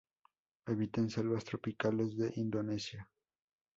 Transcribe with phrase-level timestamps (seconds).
[0.65, 3.07] Habita en selvas tropicales de Indonesia.